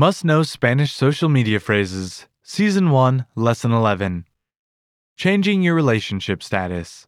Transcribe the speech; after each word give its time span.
Must 0.00 0.24
Know 0.24 0.42
Spanish 0.42 0.94
Social 0.94 1.28
Media 1.28 1.60
Phrases, 1.60 2.26
Season 2.42 2.88
1, 2.88 3.26
Lesson 3.34 3.70
11 3.70 4.24
Changing 5.18 5.60
Your 5.60 5.74
Relationship 5.74 6.42
Status. 6.42 7.06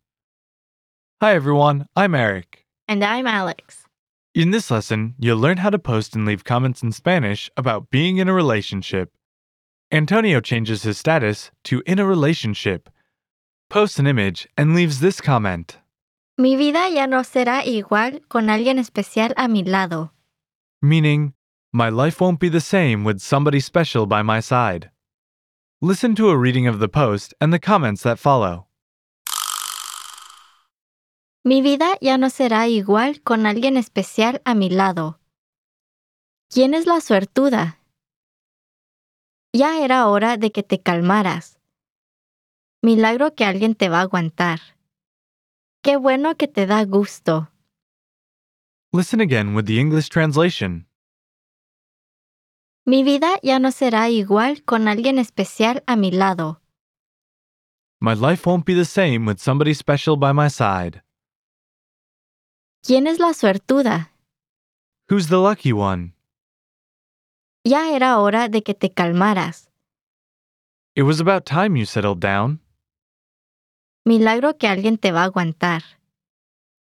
Hi 1.23 1.35
everyone, 1.35 1.89
I'm 1.97 2.15
Eric. 2.15 2.67
And 2.87 3.03
I'm 3.03 3.27
Alex. 3.27 3.87
In 4.35 4.51
this 4.51 4.71
lesson, 4.71 5.15
you'll 5.19 5.39
learn 5.39 5.57
how 5.57 5.71
to 5.71 5.79
post 5.79 6.15
and 6.15 6.27
leave 6.27 6.45
comments 6.45 6.83
in 6.83 6.93
Spanish 6.93 7.51
about 7.57 7.89
being 7.89 8.19
in 8.19 8.29
a 8.29 8.35
relationship. 8.35 9.17
Antonio 9.91 10.43
changes 10.43 10.83
his 10.83 10.99
status 10.99 11.51
to 11.65 11.83
in 11.87 11.99
a 11.99 12.05
relationship, 12.05 12.91
posts 13.71 13.99
an 13.99 14.07
image, 14.07 14.47
and 14.59 14.75
leaves 14.75 15.01
this 15.01 15.23
comment. 15.23 15.79
Mi 16.37 16.57
vida 16.57 16.91
ya 16.91 17.07
no 17.07 17.23
será 17.23 17.65
igual 17.65 18.21
con 18.29 18.51
alguien 18.51 18.79
especial 18.79 19.33
a 19.39 19.49
mi 19.49 19.65
lado. 19.65 20.11
meaning, 20.83 21.33
my 21.73 21.89
life 21.89 22.21
won't 22.21 22.39
be 22.39 22.51
the 22.51 22.61
same 22.61 23.03
with 23.03 23.21
somebody 23.21 23.59
special 23.59 24.07
by 24.07 24.23
my 24.23 24.41
side. 24.41 24.91
Listen 25.81 26.15
to 26.15 26.29
a 26.29 26.37
reading 26.37 26.67
of 26.67 26.79
the 26.79 26.89
post 26.89 27.33
and 27.41 27.53
the 27.53 27.59
comments 27.59 28.03
that 28.03 28.19
follow. 28.19 28.67
Mi 31.45 31.63
vida 31.63 31.97
ya 32.01 32.19
no 32.19 32.29
será 32.29 32.69
igual 32.69 33.23
con 33.25 33.47
alguien 33.47 33.77
especial 33.77 34.41
a 34.45 34.55
mi 34.55 34.69
lado. 34.69 35.19
¿Quién 36.51 36.75
es 36.75 36.87
la 36.87 37.01
suertuda? 37.01 37.79
Ya 39.55 39.83
era 39.83 40.07
hora 40.09 40.37
de 40.37 40.53
que 40.53 40.63
te 40.63 40.79
calmaras. 40.79 41.59
Milagro 42.83 43.35
que 43.35 43.45
alguien 43.45 43.75
te 43.75 43.89
va 43.89 44.01
a 44.01 44.03
aguantar. 44.03 44.61
Qué 45.83 45.97
bueno 45.97 46.37
que 46.37 46.49
te 46.49 46.67
da 46.67 46.85
gusto. 46.85 47.49
Listen 48.93 49.21
again 49.21 49.55
with 49.55 49.65
the 49.65 49.81
English 49.81 50.11
translation. 50.11 50.87
Mi 52.85 53.05
vida 53.05 53.39
ya 53.43 53.59
no 53.61 53.71
será 53.71 54.11
igual 54.11 54.65
con 54.65 54.89
alguien 54.89 55.19
especial 55.19 55.85
a 55.87 55.95
mi 55.95 56.11
lado. 56.11 56.61
My 58.01 58.15
life 58.15 58.45
won't 58.45 58.65
be 58.67 58.75
the 58.75 58.85
same 58.85 59.25
with 59.27 59.39
somebody 59.39 59.73
special 59.75 60.17
by 60.17 60.33
my 60.33 60.49
side. 60.51 61.03
¿Quién 62.85 63.07
es 63.07 63.21
la 63.21 63.33
suertuda? 63.35 64.11
Who's 65.09 65.29
the 65.29 65.37
lucky 65.37 65.73
one? 65.73 66.15
Ya 67.65 67.95
era 67.95 68.19
hora 68.19 68.49
de 68.49 68.63
que 68.63 68.75
te 68.75 68.91
calmaras. 68.91 69.69
It 70.97 71.05
was 71.05 71.21
about 71.21 71.45
time 71.45 71.77
you 71.79 71.87
settled 71.87 72.19
down. 72.19 72.59
Milagro 74.05 74.59
que 74.59 74.67
alguien 74.67 74.99
te 74.99 75.13
va 75.13 75.23
a 75.23 75.27
aguantar. 75.27 75.83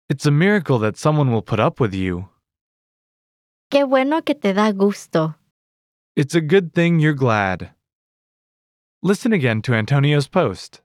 It's 0.10 0.26
a 0.26 0.32
miracle 0.32 0.80
that 0.80 0.98
someone 0.98 1.32
will 1.32 1.44
put 1.44 1.60
up 1.60 1.80
with 1.80 1.94
you. 1.94 2.28
Qué 3.70 3.84
bueno 3.84 4.24
que 4.24 4.34
te 4.34 4.54
da 4.54 4.72
gusto. 4.72 5.36
It's 6.16 6.36
a 6.36 6.42
good 6.42 6.74
thing 6.76 7.00
you're 7.00 7.16
glad. 7.16 7.72
Listen 9.02 9.34
again 9.34 9.64
to 9.64 9.74
Antonio's 9.74 10.28
post. 10.28 10.82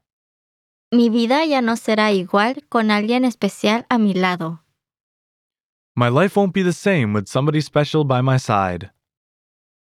Mi 0.90 1.10
vida 1.10 1.44
ya 1.44 1.60
no 1.60 1.76
será 1.76 2.12
igual 2.12 2.62
con 2.70 2.90
alguien 2.90 3.26
especial 3.26 3.84
a 3.90 3.98
mi 3.98 4.14
lado. 4.14 4.60
My 5.94 6.08
life 6.08 6.34
won't 6.34 6.54
be 6.54 6.62
the 6.62 6.72
same 6.72 7.12
with 7.12 7.28
somebody 7.28 7.60
special 7.60 8.04
by 8.04 8.22
my 8.22 8.38
side. 8.38 8.90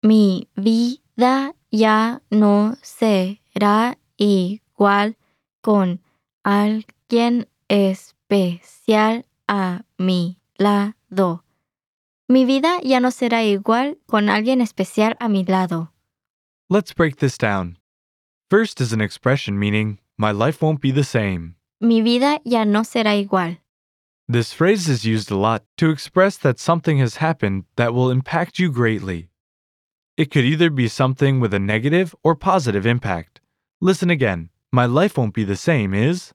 Mi 0.02 0.47
vida 0.55 1.53
ya 1.70 2.20
no 2.31 2.77
será 2.81 3.97
igual 4.17 5.17
con 5.61 5.99
alguien 6.45 7.49
especial 7.67 9.26
a 9.49 9.83
mi 9.98 10.37
lado. 10.58 11.45
Mi 12.27 12.43
vida 12.43 12.80
ya 12.81 12.99
no 12.99 13.11
será 13.11 13.43
igual 13.43 13.99
con 14.08 14.30
alguien 14.30 14.59
especial 14.59 15.15
a 15.19 15.30
mi 15.30 15.43
lado. 15.43 15.91
Let's 16.69 16.91
break 16.91 17.17
this 17.17 17.37
down. 17.37 17.77
First 18.49 18.81
is 18.81 18.91
an 18.91 18.99
expression 18.99 19.59
meaning, 19.59 19.99
my 20.17 20.31
life 20.31 20.59
won't 20.59 20.81
be 20.81 20.89
the 20.89 21.03
same. 21.03 21.53
Mi 21.80 22.02
vida 22.02 22.39
ya 22.43 22.63
no 22.63 22.81
será 22.81 23.13
igual. 23.15 23.59
This 24.27 24.53
phrase 24.53 24.89
is 24.89 25.05
used 25.05 25.30
a 25.30 25.36
lot 25.36 25.65
to 25.77 25.91
express 25.91 26.36
that 26.37 26.58
something 26.59 26.97
has 26.97 27.17
happened 27.17 27.65
that 27.75 27.93
will 27.93 28.09
impact 28.09 28.57
you 28.57 28.71
greatly. 28.71 29.30
It 30.17 30.31
could 30.31 30.45
either 30.45 30.71
be 30.71 30.87
something 30.87 31.39
with 31.39 31.53
a 31.53 31.59
negative 31.59 32.15
or 32.23 32.36
positive 32.36 32.87
impact. 32.87 33.39
Listen 33.81 34.09
again. 34.09 34.49
My 34.71 34.87
life 34.87 35.15
won't 35.15 35.36
be 35.36 35.43
the 35.43 35.55
same 35.55 35.93
is 35.93 36.33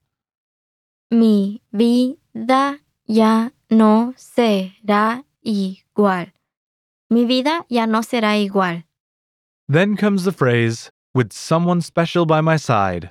Mi 1.10 1.62
vida 1.72 2.78
ya 3.08 3.48
no 3.68 4.14
será 4.16 5.24
igual. 5.44 6.32
Mi 7.10 7.24
vida 7.24 7.64
ya 7.68 7.86
no 7.86 8.00
será 8.00 8.36
igual. 8.36 8.84
Then 9.68 9.96
comes 9.96 10.24
the 10.24 10.32
phrase, 10.32 10.90
with 11.14 11.32
someone 11.32 11.80
special 11.80 12.26
by 12.26 12.40
my 12.40 12.56
side. 12.56 13.10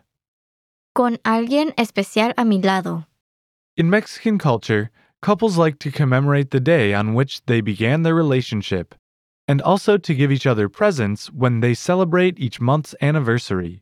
Con 0.95 1.17
alguien 1.23 1.73
especial 1.77 2.33
a 2.37 2.45
mi 2.45 2.61
lado. 2.61 3.05
In 3.77 3.89
Mexican 3.89 4.37
culture, 4.37 4.91
couples 5.21 5.57
like 5.57 5.79
to 5.79 5.91
commemorate 5.91 6.51
the 6.51 6.59
day 6.59 6.93
on 6.93 7.13
which 7.13 7.45
they 7.45 7.61
began 7.61 8.03
their 8.03 8.15
relationship, 8.15 8.95
and 9.47 9.61
also 9.61 9.97
to 9.97 10.13
give 10.13 10.31
each 10.31 10.45
other 10.45 10.69
presents 10.69 11.31
when 11.31 11.59
they 11.59 11.73
celebrate 11.73 12.39
each 12.39 12.59
month's 12.59 12.95
anniversary. 13.01 13.81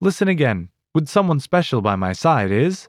Listen 0.00 0.28
again. 0.28 0.68
With 0.94 1.08
someone 1.08 1.40
special 1.40 1.80
by 1.80 1.96
my 1.96 2.12
side 2.12 2.52
is 2.52 2.88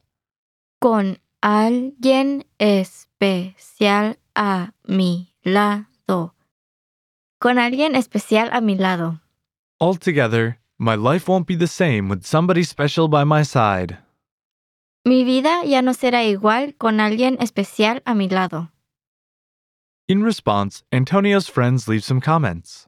Con 0.80 1.18
alguien 1.42 2.44
especial 2.60 4.16
a 4.36 4.74
mi 4.86 5.34
lado. 5.44 6.34
Con 7.40 7.58
alguien 7.58 7.96
especial 7.96 8.50
a 8.52 8.62
mi 8.62 8.76
lado. 8.76 9.22
altogether, 9.80 10.58
my 10.78 10.96
life 10.96 11.28
won't 11.28 11.48
be 11.48 11.56
the 11.56 11.68
same 11.68 12.10
with 12.10 12.24
somebody 12.26 12.64
special 12.64 13.08
by 13.08 13.24
my 13.24 13.44
side. 13.44 13.98
Mi 15.06 15.24
vida 15.24 15.64
ya 15.66 15.82
no 15.82 15.92
será 15.94 16.24
igual 16.24 16.76
con 16.78 17.00
alguien 17.00 17.38
especial 17.40 18.02
a 18.06 18.16
mi 18.16 18.28
lado. 18.28 18.70
In 20.08 20.24
response, 20.24 20.84
Antonio's 20.92 21.48
friends 21.48 21.88
leave 21.88 22.04
some 22.04 22.22
comments. 22.22 22.88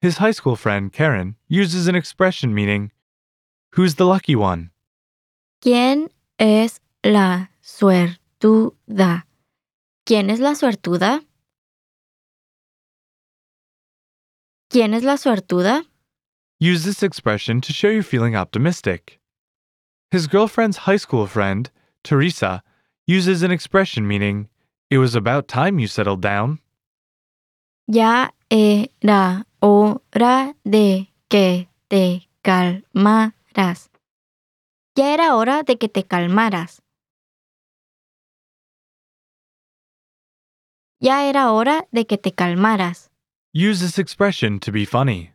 His 0.00 0.18
high 0.18 0.32
school 0.32 0.56
friend, 0.56 0.92
Karen, 0.92 1.36
uses 1.48 1.86
an 1.86 1.94
expression 1.94 2.54
meaning, 2.54 2.90
Who's 3.76 3.94
the 3.94 4.06
lucky 4.06 4.34
one? 4.36 4.70
¿Quién 5.62 6.10
es 6.38 6.80
la 7.04 7.48
suertuda? 7.62 9.24
¿Quién 10.04 10.30
es 10.30 10.40
la 10.40 10.54
suertuda? 10.54 11.22
¿Quién 14.68 14.94
es 14.94 15.04
la 15.04 15.16
suertuda? 15.16 15.84
Use 16.58 16.84
this 16.84 17.02
expression 17.02 17.60
to 17.60 17.72
show 17.72 17.88
you're 17.88 18.02
feeling 18.02 18.34
optimistic. 18.34 19.20
His 20.10 20.26
girlfriend's 20.26 20.86
high 20.86 20.98
school 20.98 21.26
friend, 21.26 21.70
Teresa, 22.02 22.62
uses 23.06 23.42
an 23.42 23.50
expression 23.50 24.06
meaning, 24.06 24.48
It 24.92 24.98
was 24.98 25.14
about 25.14 25.48
time 25.48 25.78
you 25.78 25.86
settled 25.86 26.20
down. 26.20 26.58
Ya 27.86 28.34
era 28.50 29.46
hora 29.58 30.54
de 30.64 31.08
que 31.30 31.68
te 31.88 32.28
calmaras. 32.42 33.88
Ya 34.94 35.14
era 35.14 35.34
hora 35.34 35.62
de 35.62 35.78
que 35.78 35.88
te 35.88 36.02
calmaras. 36.02 36.81
Ya 41.02 41.28
era 41.28 41.50
hora 41.50 41.88
de 41.90 42.06
que 42.06 42.16
te 42.16 42.30
calmaras. 42.30 43.10
Use 43.52 43.80
this 43.80 43.98
expression 43.98 44.60
to 44.60 44.70
be 44.70 44.84
funny. 44.84 45.32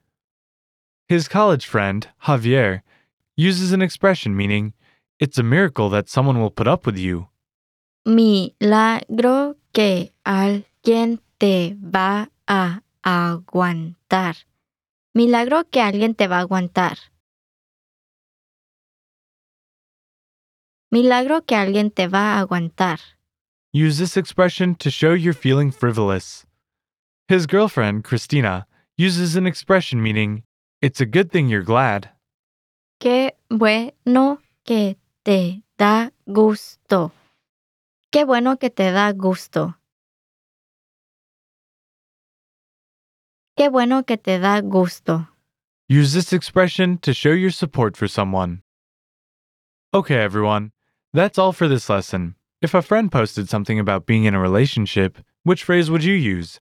His 1.09 1.27
college 1.27 1.67
friend, 1.67 2.07
Javier, 2.25 2.83
uses 3.35 3.73
an 3.73 3.81
expression 3.81 4.33
meaning, 4.33 4.73
It's 5.19 5.39
a 5.39 5.43
miracle 5.43 5.89
that 5.89 6.07
someone 6.09 6.39
will 6.39 6.51
put 6.51 6.67
up 6.67 6.85
with 6.85 6.95
you. 6.95 7.29
Milagro 8.05 9.57
que 9.73 10.13
alguien 10.23 11.19
te 11.39 11.75
va 11.81 12.29
a 12.45 12.81
aguantar. 13.03 14.35
Milagro 15.15 15.67
que 15.69 15.81
alguien 15.81 16.13
te 16.13 16.27
va 16.27 16.37
a 16.37 16.41
aguantar. 16.41 16.97
Milagro 20.91 21.43
que 21.45 21.55
alguien 21.55 21.89
te 21.89 22.07
va 22.07 22.35
a 22.35 22.39
aguantar. 22.39 23.16
Use 23.77 23.99
this 23.99 24.17
expression 24.17 24.73
to 24.73 24.89
show 24.89 25.13
you're 25.13 25.33
feeling 25.33 25.69
frivolous. 25.69 26.47
His 27.27 27.45
girlfriend, 27.45 28.03
Christina, 28.03 28.65
uses 28.97 29.35
an 29.35 29.45
expression 29.45 30.01
meaning, 30.01 30.41
It's 30.81 30.99
a 30.99 31.05
good 31.05 31.31
thing 31.31 31.47
you're 31.47 31.61
glad. 31.61 32.09
Qué 32.99 33.33
bueno 33.51 34.39
que 34.65 34.97
te 35.23 35.61
da 35.77 36.09
gusto. 36.25 37.11
Qué 38.11 38.25
bueno 38.25 38.57
que 38.57 38.71
te 38.71 38.91
da 38.91 39.11
gusto. 39.11 39.75
Qué 43.55 43.69
bueno 43.69 44.01
que 44.01 44.17
te 44.17 44.39
da 44.39 44.61
gusto. 44.61 45.27
Use 45.87 46.13
this 46.13 46.33
expression 46.33 46.97
to 46.97 47.13
show 47.13 47.31
your 47.31 47.51
support 47.51 47.95
for 47.95 48.07
someone. 48.07 48.63
Okay, 49.93 50.17
everyone. 50.17 50.71
That's 51.13 51.37
all 51.37 51.53
for 51.53 51.67
this 51.67 51.87
lesson. 51.91 52.36
If 52.59 52.73
a 52.73 52.81
friend 52.81 53.11
posted 53.11 53.49
something 53.49 53.79
about 53.79 54.07
being 54.07 54.23
in 54.23 54.33
a 54.33 54.39
relationship, 54.39 55.19
which 55.43 55.63
phrase 55.63 55.91
would 55.91 56.03
you 56.03 56.15
use? 56.15 56.59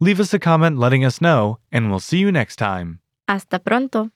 Leave 0.00 0.18
us 0.18 0.32
a 0.32 0.38
comment 0.38 0.78
letting 0.78 1.04
us 1.04 1.20
know, 1.20 1.58
and 1.70 1.90
we'll 1.90 2.00
see 2.00 2.16
you 2.16 2.32
next 2.32 2.56
time. 2.56 3.00
Hasta 3.28 3.58
pronto. 3.58 4.10